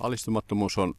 [0.00, 0.94] Alistumattomuus on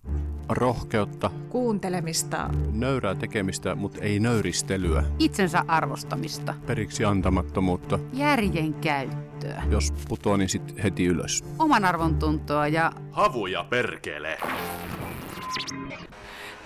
[0.49, 7.99] rohkeutta, kuuntelemista, nöyrää tekemistä, mutta ei nöyristelyä, itsensä arvostamista, periksi antamattomuutta.
[8.13, 11.43] järjen käyttöä, Jos putoaa, niin sit heti ylös.
[11.59, 14.37] oman arvon tuntoa ja Havuja perkele.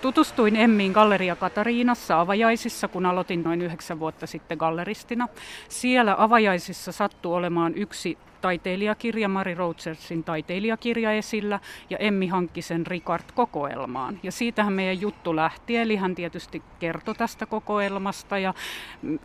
[0.02, 5.28] Tutustuin Emmiin Galleria Katariinassa avajaisissa, kun aloitin noin yhdeksän vuotta sitten galleristina.
[5.68, 14.20] Siellä avajaisissa sattui olemaan yksi taiteilijakirja, Mari Routsersin taiteilijakirja esillä, ja Emmi hankki sen Ricard-kokoelmaan.
[14.22, 18.54] Ja siitähän meidän juttu lähti, eli hän tietysti kertoi tästä kokoelmasta, ja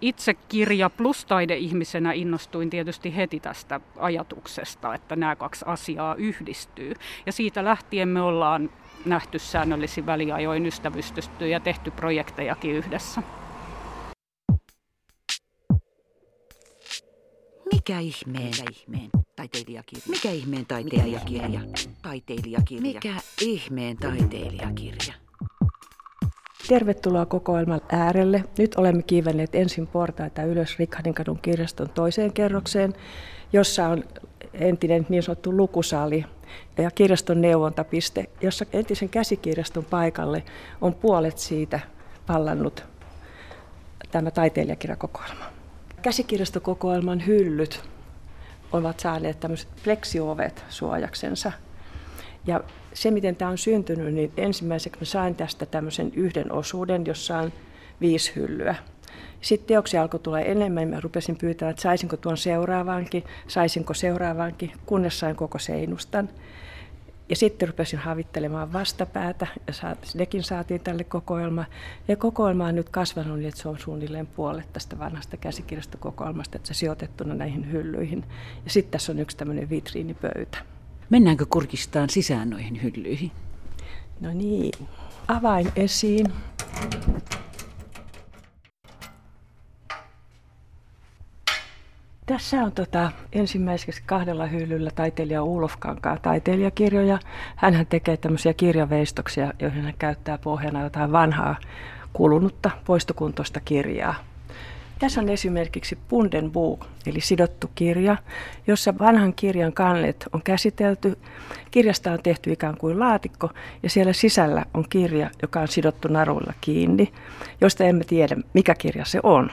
[0.02, 6.94] itse kirja plus taideihmisenä innostuin tietysti heti tästä ajatuksesta, että nämä kaksi asiaa yhdistyy.
[7.26, 8.70] Ja siitä lähtien me ollaan
[9.06, 13.24] nähty säännöllisin väliajoin ystävystetty ja tehty projektejakin yhdessä.
[17.74, 20.04] Mikä ihmeen, Mikä ihmeen taiteilijakirja?
[20.10, 21.60] Mikä ihmeen taiteilijakirja?
[22.02, 22.82] Taiteilijakirja.
[22.82, 25.14] Mikä ihmeen taiteilijakirja?
[26.68, 28.44] Tervetuloa kokoelman äärelle.
[28.58, 32.94] Nyt olemme kiivenneet ensin portaita ylös Rikhadinkadun kirjaston toiseen kerrokseen,
[33.54, 34.04] jossa on
[34.54, 36.26] entinen niin sanottu lukusali
[36.78, 40.44] ja kirjaston neuvontapiste, jossa entisen käsikirjaston paikalle
[40.82, 41.80] on puolet siitä
[42.28, 42.84] pallannut
[44.12, 45.49] tämä taiteilijakirjakokoelma.
[46.02, 47.84] Käsikirjastokokoelman hyllyt
[48.72, 51.52] ovat saaneet tämmöiset fleksiovet suojaksensa.
[52.48, 57.38] Ja se, miten tämä on syntynyt, niin ensimmäiseksi mä sain tästä tämmöisen yhden osuuden, jossa
[57.38, 57.54] on
[58.02, 58.76] viisi hyllyä.
[59.42, 65.20] Sitten teoksia alkoi tulla enemmän, mä rupesin pyytämään, että saisinko tuon seuraavankin, saisinko seuraavankin, kunnes
[65.20, 66.30] sain koko seinustan.
[67.30, 71.66] Ja sitten rupesin havittelemaan vastapäätä ja nekin saatiin tälle kokoelma.
[72.08, 76.68] Ja kokoelma on nyt kasvanut niin, että se on suunnilleen puolet tästä vanhasta käsikirjastokokoelmasta, että
[76.68, 78.26] se sijoitettuna näihin hyllyihin.
[78.66, 80.58] Ja sitten tässä on yksi tämmöinen vitriinipöytä.
[81.10, 83.32] Mennäänkö kurkistaan sisään noihin hyllyihin?
[84.20, 84.88] No niin,
[85.28, 86.26] avain esiin.
[92.30, 97.20] Tässä on tota, ensimmäiseksi kahdella hyllyllä taiteilija Ulof Kankaan taiteilijakirjoja.
[97.56, 101.56] Hän tekee tämmöisiä kirjaveistoksia, joihin hän käyttää pohjana jotain vanhaa
[102.14, 104.16] kulunutta poistokuntoista kirjaa.
[105.00, 108.18] Tässä on esimerkiksi Punden Book, eli sidottu kirja,
[108.68, 111.18] jossa vanhan kirjan kannet on käsitelty.
[111.72, 113.50] Kirjasta on tehty ikään kuin laatikko
[113.84, 117.14] ja siellä sisällä on kirja, joka on sidottu naruilla kiinni,
[117.62, 119.52] josta emme tiedä, mikä kirja se on.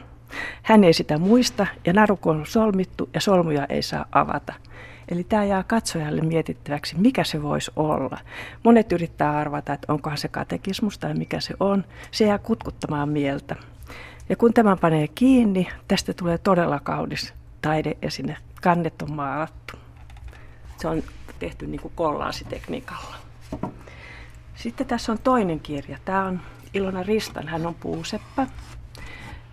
[0.63, 4.55] Hän ei sitä muista ja naruko on solmittu ja solmuja ei saa avata.
[5.09, 8.19] Eli tämä jää katsojalle mietittäväksi, mikä se voisi olla.
[8.63, 11.85] Monet yrittää arvata, että onkohan se katekismus tai mikä se on.
[12.11, 13.57] Se jää kutkuttamaan mieltä.
[14.29, 18.37] Ja kun tämä panee kiinni, tästä tulee todella kaunis taideesine.
[18.63, 19.77] Kannet on maalattu.
[20.77, 21.03] Se on
[21.39, 23.17] tehty niin kuin kollaasitekniikalla.
[24.55, 25.99] Sitten tässä on toinen kirja.
[26.05, 26.41] Tämä on
[26.75, 28.47] Ilona Ristan, hän on puuseppä.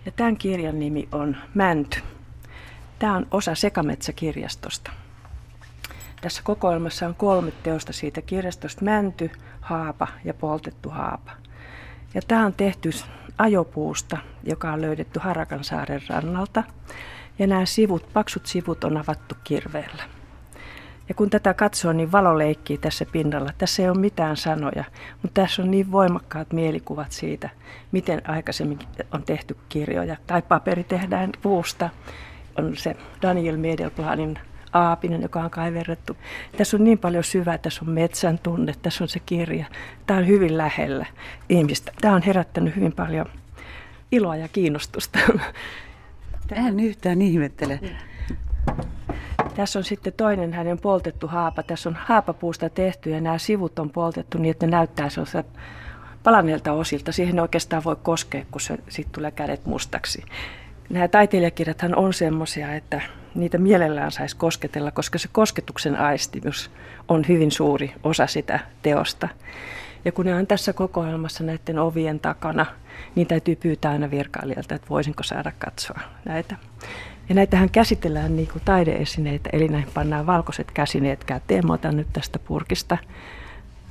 [0.04, 2.00] Ja tämän kirjan nimi on Mänty.
[2.98, 4.90] Tämä on osa Sekametsäkirjastosta.
[6.20, 11.32] Tässä kokoelmassa on kolme teosta siitä kirjastosta, Mänty, Haapa ja Poltettu Haapa.
[12.14, 12.90] Ja tämä on tehty
[13.38, 16.62] ajopuusta, joka on löydetty Harakansaaren rannalta.
[17.38, 20.02] Ja nämä sivut, paksut sivut on avattu kirveellä.
[21.08, 23.50] Ja kun tätä katsoo, niin valo leikkii tässä pinnalla.
[23.58, 24.84] Tässä ei ole mitään sanoja,
[25.22, 27.50] mutta tässä on niin voimakkaat mielikuvat siitä,
[27.92, 28.78] miten aikaisemmin
[29.12, 30.16] on tehty kirjoja.
[30.26, 31.90] Tai paperi tehdään puusta.
[32.58, 34.38] On se Daniel Medelplanin
[34.72, 36.16] aapinen, joka on kaiverrettu.
[36.56, 39.64] Tässä on niin paljon syvää, tässä on metsän tunne, tässä on se kirja.
[40.06, 41.06] Tämä on hyvin lähellä
[41.48, 41.92] ihmistä.
[42.00, 43.26] Tämä on herättänyt hyvin paljon
[44.12, 45.18] iloa ja kiinnostusta.
[46.52, 47.80] En yhtään ihmettele.
[49.56, 51.62] Tässä on sitten toinen hänen poltettu haapa.
[51.62, 55.58] Tässä on haapapuusta tehty ja nämä sivut on poltettu niin, että ne näyttää sellaiselta
[56.22, 57.12] palaneelta osilta.
[57.12, 60.24] Siihen oikeastaan voi koskea, kun se sitten tulee kädet mustaksi.
[60.90, 63.00] Nämä taiteilijakirjathan on semmoisia, että
[63.34, 66.70] niitä mielellään saisi kosketella, koska se kosketuksen aistimus
[67.08, 69.28] on hyvin suuri osa sitä teosta.
[70.04, 72.66] Ja kun ne on tässä kokoelmassa näiden ovien takana,
[73.14, 76.56] niin täytyy pyytää aina virkailijalta, että voisinko saada katsoa näitä.
[77.28, 81.66] Ja näitähän käsitellään niin kuin taideesineitä, eli näihin pannaan valkoiset käsineet käteen.
[81.66, 82.98] Mä otan nyt tästä purkista,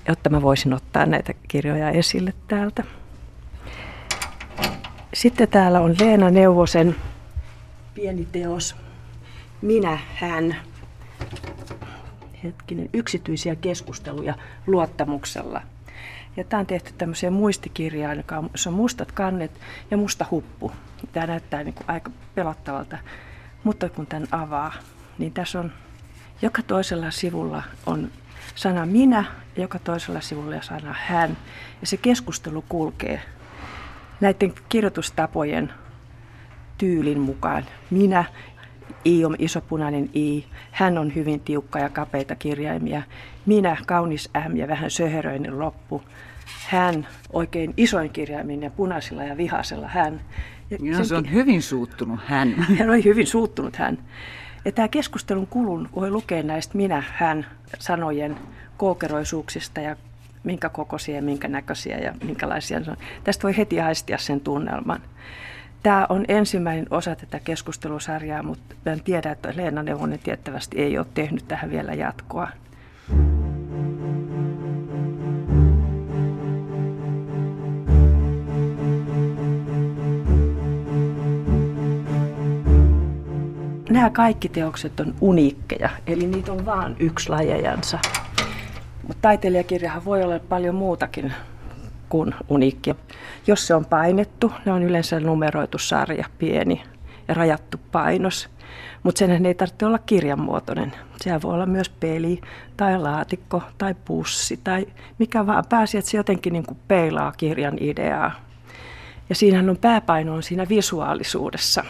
[0.08, 2.84] jotta mä voisin ottaa näitä kirjoja esille täältä.
[5.14, 6.96] Sitten täällä on Leena Neuvosen
[7.94, 8.76] pieni teos,
[9.62, 10.56] Minä, hän.
[12.44, 14.34] Hetkinen, yksityisiä keskusteluja
[14.68, 15.62] luottamuksella.
[16.38, 19.52] Ja tämä on tehty tämmöiseen muistikirjaan, joka on, on mustat kannet
[19.92, 20.72] ja musta huppu.
[21.12, 22.98] Tämä näyttää niin kuin aika pelottavalta,
[23.64, 24.74] mutta kun tämän avaa,
[25.18, 25.72] niin tässä on
[26.42, 28.12] joka toisella sivulla on
[28.56, 29.26] sana minä
[29.56, 31.38] ja joka toisella sivulla sana hän.
[31.82, 33.22] Ja se keskustelu kulkee
[34.22, 35.74] näiden kirjoitustapojen
[36.78, 37.66] tyylin mukaan.
[37.90, 38.26] Minä,
[39.06, 43.02] I on iso punainen I, hän on hyvin tiukka ja kapeita kirjaimia.
[43.46, 46.04] Minä, kaunis M ja vähän söheröinen loppu.
[46.68, 50.22] Hän, oikein isoin kirjaimin ja punaisella ja vihasella hän.
[50.70, 52.54] Ja no, se on hyvin suuttunut hän.
[52.80, 53.98] Hän oli hyvin suuttunut hän.
[54.66, 57.46] Ja tämä keskustelun kulun voi lukea näistä minä-hän
[57.80, 58.38] sanojen
[58.78, 59.96] kookeroisuuksista ja
[60.44, 62.98] minkä kokoisia ja minkä näköisiä ja minkälaisia on.
[63.24, 65.02] Tästä voi heti aistia sen tunnelman.
[65.84, 71.06] Tämä on ensimmäinen osa tätä keskustelusarjaa, mutta en tiedä, että Leena Neuvonen tiettävästi ei ole
[71.14, 72.48] tehnyt tähän vielä jatkoa.
[83.94, 88.00] nämä kaikki teokset on uniikkeja, eli niitä on vain yksi lajejansa.
[89.08, 91.34] Mutta taiteilijakirjahan voi olla paljon muutakin
[92.14, 92.96] kuin uniikkia.
[93.48, 96.84] Jos se on painettu, ne on yleensä numeroitu sarja, pieni
[97.28, 98.50] ja rajattu painos.
[99.04, 100.94] Mutta sen ei tarvitse olla kirjanmuotoinen.
[101.22, 102.42] Sehän voi olla myös peli
[102.78, 104.86] tai laatikko tai pussi tai
[105.20, 105.64] mikä vaan.
[105.70, 108.32] Pääsi, että se jotenkin niin kuin peilaa kirjan ideaa.
[109.30, 111.84] Ja siinähän on pääpaino on siinä visuaalisuudessa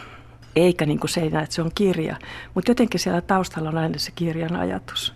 [0.56, 2.16] eikä niin kuin seinä, että se on kirja.
[2.54, 5.14] Mutta jotenkin siellä taustalla on aina se kirjan ajatus.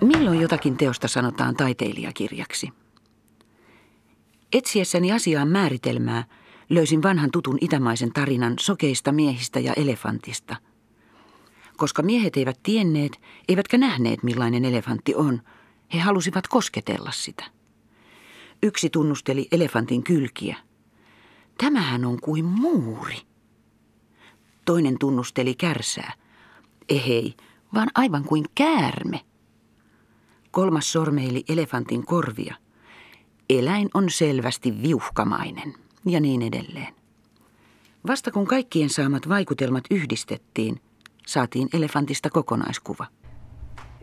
[0.00, 2.79] Milloin jotakin teosta sanotaan taiteilijakirjaksi?
[4.52, 6.24] Etsiessäni asiaan määritelmää
[6.68, 10.56] löysin vanhan tutun itämaisen tarinan sokeista miehistä ja elefantista.
[11.76, 15.42] Koska miehet eivät tienneet, eivätkä nähneet millainen elefantti on,
[15.94, 17.44] he halusivat kosketella sitä.
[18.62, 20.56] Yksi tunnusteli elefantin kylkiä.
[21.58, 23.16] Tämähän on kuin muuri.
[24.64, 26.12] Toinen tunnusteli kärsää.
[26.88, 27.34] Ehei,
[27.74, 29.20] vaan aivan kuin käärme.
[30.50, 32.54] Kolmas sormeili elefantin korvia.
[33.58, 35.74] Eläin on selvästi viuhkamainen
[36.06, 36.94] ja niin edelleen.
[38.06, 40.80] Vasta kun kaikkien saamat vaikutelmat yhdistettiin,
[41.26, 43.06] saatiin elefantista kokonaiskuva.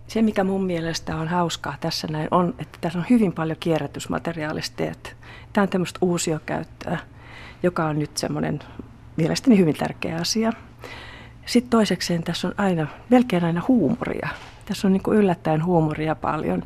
[0.07, 5.15] Se, mikä mun mielestä on hauskaa tässä näin, on, että tässä on hyvin paljon kierrätysmateriaalisteet.
[5.53, 6.97] Tämä on tämmöistä uusiokäyttöä,
[7.63, 8.59] joka on nyt semmoinen
[9.17, 10.53] mielestäni hyvin tärkeä asia.
[11.45, 14.29] Sitten toisekseen tässä on aina, melkein aina huumoria.
[14.65, 16.63] Tässä on niin yllättäen huumoria paljon.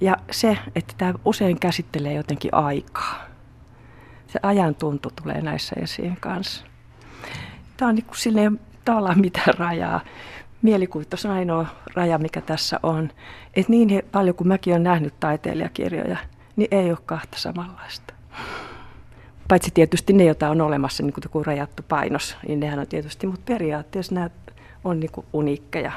[0.00, 3.26] Ja se, että tämä usein käsittelee jotenkin aikaa.
[4.26, 6.64] Se ajan tuntu tulee näissä esiin kanssa.
[7.76, 10.00] Tämä on niin kuin silleen tavallaan mitään rajaa.
[10.62, 13.10] Mielikuvitus on ainoa raja, mikä tässä on.
[13.54, 16.16] Että niin paljon kuin mäkin olen nähnyt taiteilijakirjoja,
[16.56, 18.14] niin ei ole kahta samanlaista.
[19.48, 23.42] Paitsi tietysti ne, joita on olemassa, niin kuin rajattu painos, niin nehän on tietysti, mutta
[23.46, 24.30] periaatteessa nämä
[24.84, 25.92] on niin kuin uniikkeja.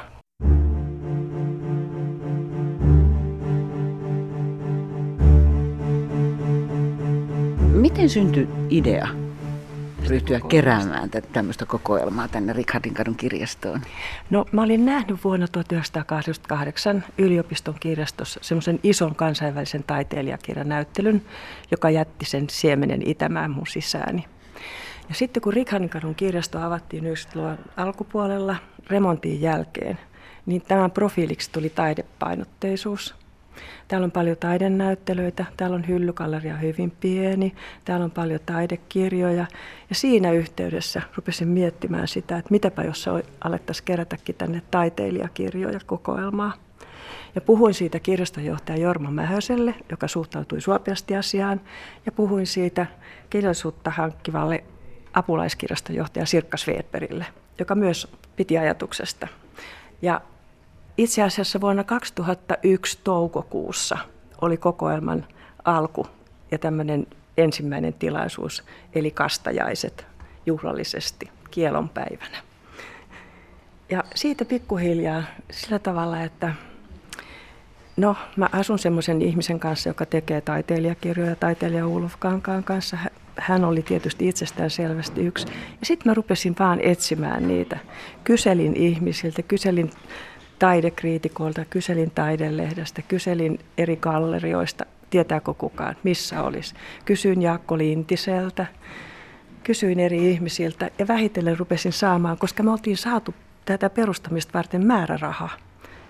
[7.83, 9.07] Miten syntyi idea
[10.07, 13.81] ryhtyä keräämään tämmöistä kokoelmaa tänne Rikhardin kirjastoon?
[14.30, 21.21] No mä olin nähnyt vuonna 1988 yliopiston kirjastossa semmoisen ison kansainvälisen taiteilijakirjan näyttelyn,
[21.71, 24.25] joka jätti sen siemenen Itämään mun sisääni.
[25.09, 28.56] Ja sitten kun Rikhardin kirjasto avattiin 90-luvun alkupuolella
[28.88, 30.00] remontin jälkeen,
[30.45, 33.15] niin tämän profiiliksi tuli taidepainotteisuus–
[33.88, 37.55] Täällä on paljon taidenäyttelyitä, täällä on hyllykalleria hyvin pieni,
[37.86, 39.45] täällä on paljon taidekirjoja.
[39.89, 43.05] Ja siinä yhteydessä rupesin miettimään sitä, että mitäpä jos
[43.43, 46.53] alettaisiin kerätäkin tänne taiteilijakirjoja kokoelmaa.
[47.36, 51.62] Ja puhuin siitä kirjastonjohtaja Jorma Mähöselle, joka suhtautui suopeasti asiaan,
[52.05, 52.86] ja puhuin siitä
[53.29, 54.63] kirjallisuutta hankkivalle
[55.13, 57.25] apulaiskirjastonjohtaja Sirkka Svedbergille,
[57.60, 59.27] joka myös piti ajatuksesta.
[60.01, 60.22] Ja
[60.97, 63.97] itse asiassa vuonna 2001 toukokuussa
[64.41, 65.25] oli kokoelman
[65.65, 66.07] alku
[66.51, 67.07] ja tämmöinen
[67.38, 68.63] ensimmäinen tilaisuus,
[68.95, 70.05] eli kastajaiset
[70.45, 72.38] juhlallisesti kielonpäivänä.
[73.89, 76.53] Ja siitä pikkuhiljaa sillä tavalla, että
[77.97, 82.97] no mä asun semmoisen ihmisen kanssa, joka tekee taiteilijakirjoja, taiteilija Ulf Kankaan kanssa.
[83.38, 85.47] Hän oli tietysti itsestään selvästi yksi.
[85.79, 87.77] Ja sitten mä rupesin vaan etsimään niitä.
[88.23, 89.91] Kyselin ihmisiltä, kyselin
[90.63, 96.75] taidekriitikoilta, kyselin taidelehdestä, kyselin eri gallerioista, tietääkö kukaan, missä olisi.
[97.05, 98.65] Kysyin Jaakko Lintiseltä,
[99.63, 103.34] kysyin eri ihmisiltä ja vähitellen rupesin saamaan, koska me oltiin saatu
[103.65, 105.50] tätä perustamista varten määräraha,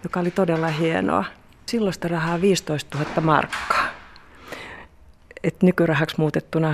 [0.04, 1.26] joka oli todella hienoa.
[1.66, 3.83] Silloista rahaa 15 000 markkaa.
[5.44, 6.70] Et nykyrahaksi muutettuna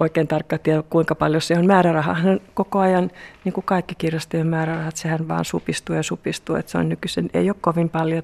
[0.00, 1.66] oikein tarkka tiedä, kuinka paljon se on.
[1.66, 3.10] Määrärahahan koko ajan,
[3.44, 6.56] niin kuin kaikki kirjastojen määrärahat, sehän vaan supistuu ja supistuu.
[6.56, 8.22] Että se on nykyisen, ei ole kovin paljon.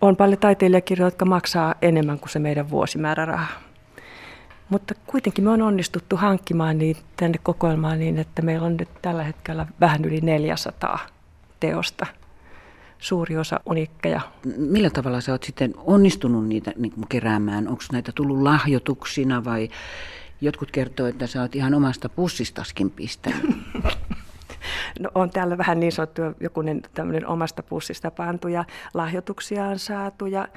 [0.00, 3.46] On paljon taiteilijakirjoja, jotka maksaa enemmän kuin se meidän vuosimääräraha.
[4.68, 9.24] Mutta kuitenkin me on onnistuttu hankkimaan niitä tänne kokoelmaan niin, että meillä on nyt tällä
[9.24, 10.98] hetkellä vähän yli 400
[11.60, 12.06] teosta
[12.98, 14.20] suuri osa unikkeja.
[14.56, 17.68] Millä tavalla sä oot sitten onnistunut niitä niin keräämään?
[17.68, 19.68] Onko näitä tullut lahjoituksina vai
[20.40, 23.56] jotkut kertoo, että sä oot ihan omasta pussistaskin pistänyt?
[25.00, 30.48] No on täällä vähän niin sanottu jokunen tämmöinen omasta pussista pantuja lahjoituksia on saatu ja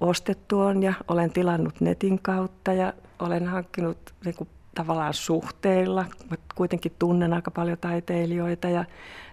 [0.00, 6.04] ostettu on ja olen tilannut netin kautta ja olen hankkinut niin kuin, tavallaan suhteilla.
[6.30, 8.84] Mä kuitenkin tunnen aika paljon taiteilijoita ja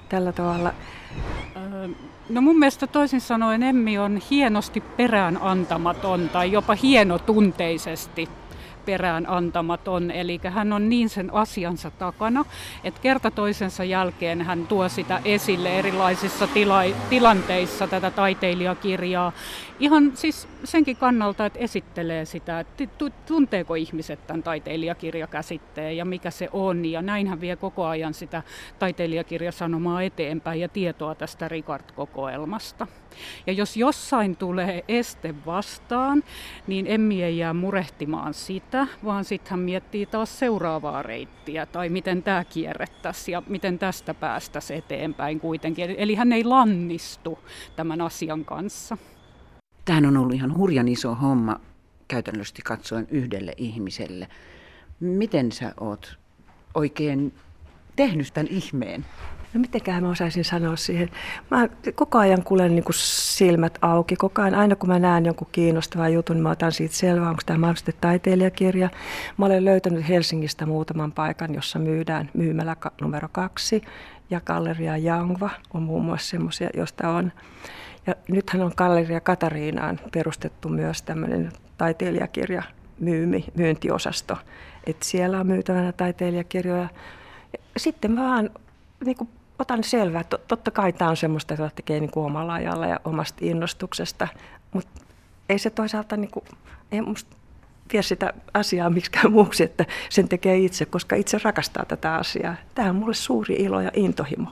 [0.09, 0.73] tällä tavalla?
[2.29, 8.29] No mun mielestä toisin sanoen Emmi on hienosti perään antamaton tai jopa hienotunteisesti
[8.85, 12.45] perään antamaton, eli hän on niin sen asiansa takana,
[12.83, 19.31] että kerta toisensa jälkeen hän tuo sitä esille erilaisissa tila- tilanteissa tätä taiteilijakirjaa.
[19.79, 22.83] Ihan siis senkin kannalta, että esittelee sitä, että
[23.25, 28.43] tunteeko ihmiset tämän taiteilijakirjakäsitteen ja mikä se on, ja näin hän vie koko ajan sitä
[28.79, 32.87] taiteilijakirjasanomaa eteenpäin ja tietoa tästä Ricard-kokoelmasta.
[33.47, 36.23] Ja jos jossain tulee este vastaan,
[36.67, 38.72] niin Emmi ei jää murehtimaan sitä,
[39.05, 44.79] vaan sitten hän miettii taas seuraavaa reittiä tai miten tämä kierrettäisiin ja miten tästä päästäisiin
[44.79, 45.95] eteenpäin kuitenkin.
[45.97, 47.39] Eli hän ei lannistu
[47.75, 48.97] tämän asian kanssa.
[49.85, 51.59] Tämähän on ollut ihan hurjan iso homma
[52.07, 54.27] käytännössä katsoen yhdelle ihmiselle.
[54.99, 56.17] Miten sä oot
[56.73, 57.33] oikein
[57.95, 59.05] tehnyt tämän ihmeen?
[59.53, 61.09] No mitenkään mä osaisin sanoa siihen.
[61.51, 64.15] Mä koko ajan kuulen niin kuin silmät auki.
[64.15, 67.59] Koko ajan, aina kun mä näen jonkun kiinnostavan jutun, mä otan siitä selvää, onko tämä
[67.59, 68.89] mahdollisesti taiteilijakirja.
[69.37, 73.81] Mä olen löytänyt Helsingistä muutaman paikan, jossa myydään myymälä numero kaksi.
[74.29, 77.31] Ja Galleria Jangva on muun muassa semmoisia, josta on.
[78.07, 82.63] Ja nythän on Galleria Katariinaan perustettu myös tämmöinen taiteilijakirja
[82.99, 84.37] myymi, myyntiosasto.
[84.87, 86.89] Et siellä on myytävänä taiteilijakirjoja.
[87.77, 88.49] Sitten vaan
[89.05, 89.29] niin kuin
[89.63, 90.23] otan selvää.
[90.47, 94.27] Totta kai tämä on semmoista, jota tekee niin kuin omalla ajalla ja omasta innostuksesta,
[94.73, 95.01] mutta
[95.49, 96.45] ei se toisaalta niin kuin,
[96.91, 97.35] ei musta
[97.93, 102.55] vie sitä asiaa miksikään muuksi, että sen tekee itse, koska itse rakastaa tätä asiaa.
[102.75, 104.49] Tämä on mulle suuri ilo ja intohimo.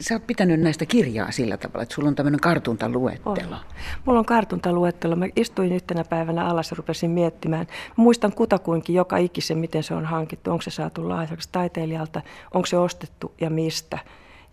[0.00, 3.54] Sä oot pitänyt näistä kirjaa sillä tavalla, että sulla on tämmöinen kartuntaluettelo.
[3.54, 3.60] On.
[4.04, 5.16] Mulla on kartuntaluettelo.
[5.16, 7.66] Mä istuin yhtenä päivänä alas ja rupesin miettimään.
[7.88, 10.50] Mä muistan kutakuinkin joka ikisen, miten se on hankittu.
[10.50, 12.22] Onko se saatu lahjaksi taiteilijalta,
[12.54, 13.98] onko se ostettu ja mistä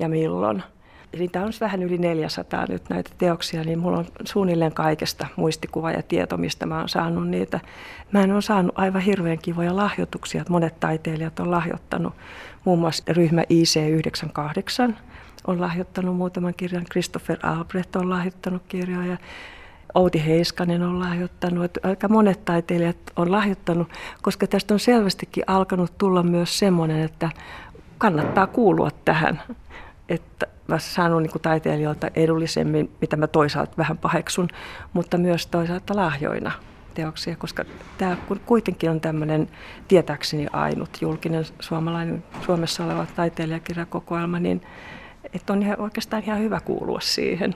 [0.01, 0.63] ja milloin.
[1.19, 6.03] Niitä on vähän yli 400 nyt näitä teoksia, niin mulla on suunnilleen kaikesta muistikuva ja
[6.03, 7.59] tieto, mistä mä oon saanut niitä.
[8.11, 12.13] Mä en ole saanut aivan hirveän kivoja lahjoituksia, että monet taiteilijat on lahjoittanut.
[12.65, 14.93] Muun muassa ryhmä IC98
[15.47, 19.17] on lahjoittanut muutaman kirjan, Christopher Albrecht on lahjoittanut kirjoja,
[19.95, 23.87] Outi Heiskanen on lahjoittanut, että aika monet taiteilijat on lahjoittanut,
[24.21, 27.29] koska tästä on selvästikin alkanut tulla myös semmoinen, että
[27.97, 29.41] kannattaa kuulua tähän.
[30.11, 34.47] Että mä saanut niin taiteilijoilta edullisemmin, mitä mä toisaalta vähän paheksun,
[34.93, 36.51] mutta myös toisaalta lahjoina
[36.93, 37.65] teoksia, koska
[37.97, 39.49] tämä kuitenkin on tämmöinen
[39.87, 44.61] tietääkseni ainut julkinen suomalainen, Suomessa oleva taiteilijakirjakokoelma, niin
[45.33, 47.53] että on ihan, oikeastaan ihan hyvä kuulua siihen.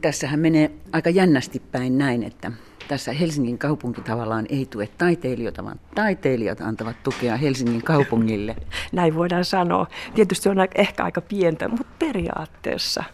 [0.00, 2.52] Tässähän menee aika jännästi päin näin, että
[2.90, 8.56] tässä Helsingin kaupunki tavallaan ei tue taiteilijoita, vaan taiteilijat antavat tukea Helsingin kaupungille.
[8.92, 9.86] Näin voidaan sanoa.
[10.14, 13.04] Tietysti se on ehkä aika pientä, mutta periaatteessa,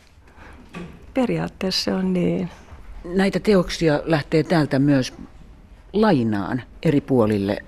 [1.15, 2.51] periaatteessa se on niin.
[3.05, 5.15] Näitä teoksia lähtee täältä myös
[5.93, 7.65] lainaan eri puolille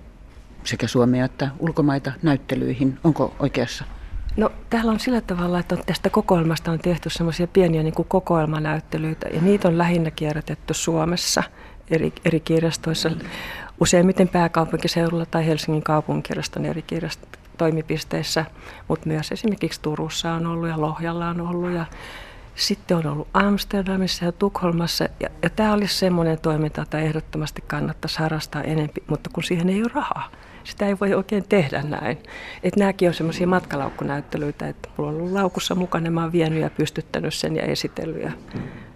[0.64, 2.98] sekä Suomea että ulkomaita näyttelyihin.
[3.04, 3.84] Onko oikeassa?
[4.36, 9.28] No täällä on sillä tavalla, että tästä kokoelmasta on tehty semmoisia pieniä niin kuin kokoelmanäyttelyitä
[9.28, 11.42] ja niitä on lähinnä kierrätetty Suomessa
[11.90, 13.10] eri, eri kirjastoissa,
[13.80, 18.44] useimmiten pääkaupunkiseudulla tai Helsingin kaupunkirjaston eri kirjastotoimipisteissä,
[18.88, 21.84] mutta myös esimerkiksi Turussa on ollut ja Lohjalla on ollut ja
[22.54, 25.08] sitten on ollut Amsterdamissa ja Tukholmassa.
[25.20, 29.82] Ja, ja tämä olisi semmoinen toiminta, että ehdottomasti kannattaisi harrastaa enemmän, mutta kun siihen ei
[29.82, 30.30] ole rahaa
[30.68, 32.18] sitä ei voi oikein tehdä näin.
[32.62, 36.70] Et nämäkin on semmoisia matkalaukkunäyttelyitä, että mulla on ollut laukussa mukana, mä oon vienyt ja
[36.70, 38.32] pystyttänyt sen ja esitellyt ja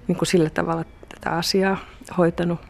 [0.09, 1.77] niin kuin sillä tavalla tätä asiaa
[2.19, 2.61] hoitanut.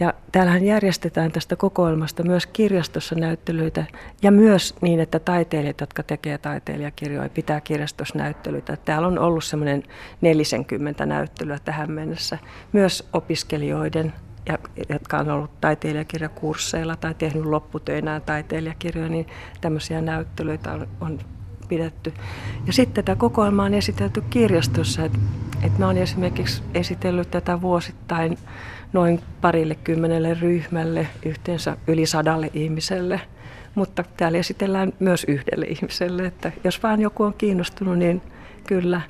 [0.00, 3.84] Ja täällähän järjestetään tästä kokoelmasta myös kirjastossa näyttelyitä
[4.22, 8.76] ja myös niin, että taiteilijat, jotka tekee taiteilijakirjoja, pitää kirjastossa näyttelyitä.
[8.76, 9.82] Täällä on ollut semmoinen
[10.20, 12.38] 40 näyttelyä tähän mennessä.
[12.72, 14.12] Myös opiskelijoiden
[14.46, 14.58] ja,
[14.88, 19.26] jotka on ollut taiteilijakirjakursseilla tai tehnyt lopputöinään taiteilijakirjoja, niin
[19.60, 21.18] tämmöisiä näyttelyitä on, on
[21.68, 22.12] pidetty.
[22.66, 25.04] Ja sitten tätä kokoelmaa on esitelty kirjastossa.
[25.04, 25.18] Että
[25.62, 28.38] et mä oon esimerkiksi esitellyt tätä vuosittain
[28.92, 33.20] noin parille kymmenelle ryhmälle, yhteensä yli sadalle ihmiselle.
[33.74, 38.22] Mutta täällä esitellään myös yhdelle ihmiselle, että jos vaan joku on kiinnostunut, niin
[38.66, 39.00] kyllä.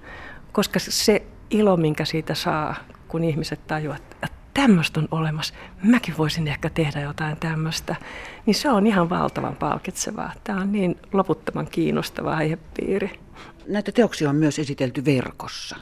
[0.53, 2.75] Koska se ilo, minkä siitä saa,
[3.09, 4.14] kun ihmiset tajuavat,
[4.55, 7.97] tämmöistä on olemassa, mäkin voisin ehkä tehdä jotain tämmöistä,
[8.47, 10.33] niin se on ihan valtavan palkitsevaa.
[10.45, 13.21] Tämä on niin loputtoman kiinnostava aihepiiri.
[13.67, 15.77] Näitä teoksia on myös esitelty verkossa.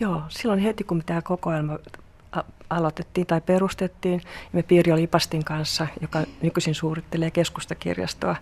[0.00, 1.78] Joo, silloin heti kun tämä kokoelma
[2.70, 4.22] aloitettiin tai perustettiin,
[4.52, 8.36] me Pirjo Lipastin kanssa, joka nykyisin suunnittelee keskustakirjastoa,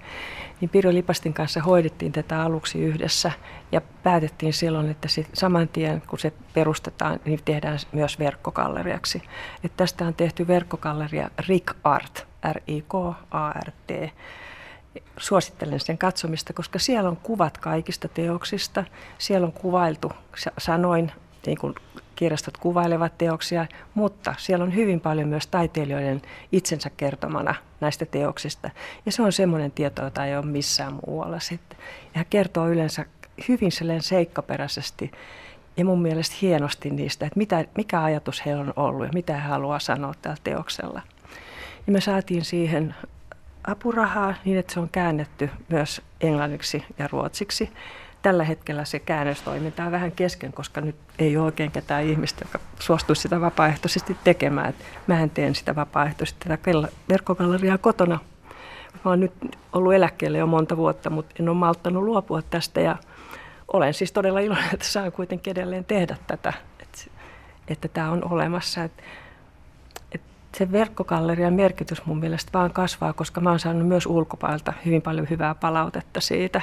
[0.61, 3.33] niin Pirjo Lipastin kanssa hoidettiin tätä aluksi yhdessä
[3.73, 9.23] ja päätettiin silloin, että sit saman tien kun se perustetaan, niin tehdään myös verkkokalleriaksi.
[9.65, 14.13] Et tästä on tehty verkkokalleria Rick Art, R-I-K-A-R-T.
[15.17, 18.85] Suosittelen sen katsomista, koska siellä on kuvat kaikista teoksista.
[19.19, 20.13] Siellä on kuvailtu
[20.59, 21.13] sanoin
[21.47, 21.75] niin kuin
[22.21, 26.23] kirjastot kuvailevat teoksia, mutta siellä on hyvin paljon myös taiteilijoiden
[26.53, 28.71] itsensä kertomana näistä teoksista.
[29.07, 31.79] Ja se on semmoinen tieto, jota ei ole missään muualla sitten.
[32.05, 33.05] Ja hän kertoo yleensä
[33.49, 35.11] hyvin seikkaperäisesti
[35.77, 39.49] ja mun mielestä hienosti niistä, että mitä, mikä ajatus heillä on ollut ja mitä he
[39.49, 41.03] haluaa sanoa tällä teoksella.
[41.87, 42.95] Ja me saatiin siihen
[43.65, 47.71] apurahaa niin, että se on käännetty myös englanniksi ja ruotsiksi
[48.23, 52.59] tällä hetkellä se käännöstoiminta on vähän kesken, koska nyt ei ole oikein ketään ihmistä, joka
[52.79, 54.69] suostuisi sitä vapaaehtoisesti tekemään.
[54.69, 56.59] Et mähän teen sitä vapaaehtoisesti tätä
[57.09, 58.19] verkkogalleriaa kotona.
[59.05, 59.33] Mä oon nyt
[59.73, 62.97] ollut eläkkeelle jo monta vuotta, mutta en ole malttanut luopua tästä ja
[63.73, 66.99] olen siis todella iloinen, että saan kuitenkin edelleen tehdä tätä, että,
[67.69, 68.85] että tämä on olemassa.
[68.85, 69.03] Että
[70.57, 75.27] se verkkogallerian merkitys mun mielestä vaan kasvaa, koska mä oon saanut myös ulkopailta hyvin paljon
[75.31, 76.61] hyvää palautetta siitä,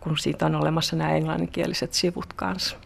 [0.00, 2.76] kun siitä on olemassa nämä englanninkieliset sivut kanssa.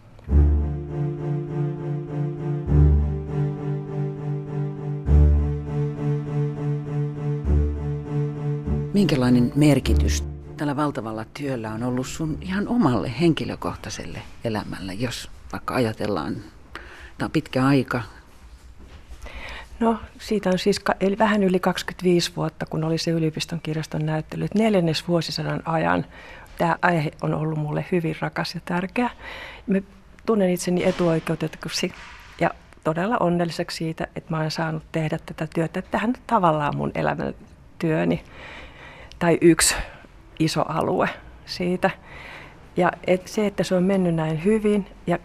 [8.94, 10.24] Minkälainen merkitys
[10.56, 16.34] tällä valtavalla työllä on ollut sun ihan omalle henkilökohtaiselle elämälle, jos vaikka ajatellaan,
[17.18, 18.02] tämä on pitkä aika,
[19.80, 24.46] No siitä on siis eli vähän yli 25 vuotta, kun oli se yliopiston kirjaston näyttely.
[24.54, 26.06] Neljännes vuosisadan ajan
[26.58, 29.10] tämä aihe on ollut mulle hyvin rakas ja tärkeä.
[29.66, 29.82] Me
[30.26, 31.92] tunnen itseni etuoikeutetuksi
[32.40, 32.50] ja
[32.84, 35.82] todella onnelliseksi siitä, että mä olen saanut tehdä tätä työtä.
[35.82, 37.34] Tähän tavallaan mun elämän
[37.78, 38.24] työni
[39.18, 39.74] tai yksi
[40.38, 41.08] iso alue
[41.46, 41.90] siitä.
[42.76, 45.18] Ja et se, että se on mennyt näin hyvin ja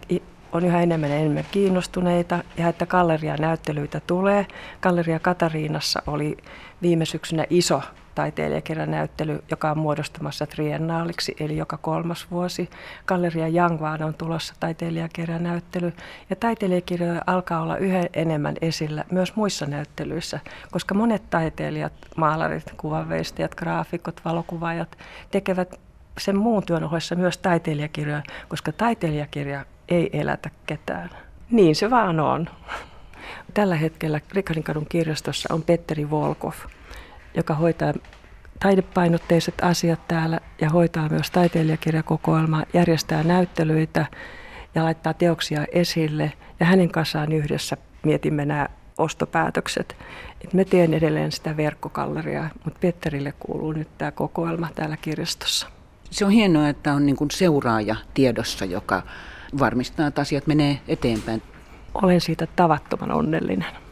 [0.52, 4.46] on yhä enemmän ja enemmän kiinnostuneita ja että galleria-näyttelyitä tulee.
[4.82, 6.36] Galleria Katariinassa oli
[6.82, 7.82] viime syksynä iso
[8.16, 12.70] taiteilijakirjanäyttely, joka on muodostumassa triennaaliksi, eli joka kolmas vuosi.
[13.06, 15.92] Galleria Jangvaan on tulossa taiteilijakirjanäyttely,
[16.30, 23.54] ja taiteilijakirjoja alkaa olla yhä enemmän esillä myös muissa näyttelyissä, koska monet taiteilijat, maalarit, kuvanveistajat,
[23.54, 24.98] graafikot, valokuvaajat
[25.30, 25.80] tekevät
[26.18, 31.10] sen muun työn ohessa myös taiteilijakirjoja, koska taiteilijakirja ei elätä ketään.
[31.50, 32.48] Niin se vaan on.
[33.54, 36.52] Tällä hetkellä Rikarin kirjastossa on Petteri Volkov,
[37.34, 37.92] joka hoitaa
[38.60, 44.06] taidepainotteiset asiat täällä ja hoitaa myös taiteilijakirjakokoelmaa, järjestää näyttelyitä
[44.74, 46.32] ja laittaa teoksia esille.
[46.60, 48.68] Ja hänen kanssaan yhdessä mietimme nämä
[48.98, 49.96] ostopäätökset.
[50.44, 55.66] Et me teen edelleen sitä verkkokalleriaa, mutta Petterille kuuluu nyt tämä kokoelma täällä kirjastossa.
[56.10, 59.02] Se on hienoa, että on niin seuraaja tiedossa, joka
[59.58, 61.42] varmistaa, että asiat menee eteenpäin.
[61.94, 63.85] Olen siitä tavattoman onnellinen.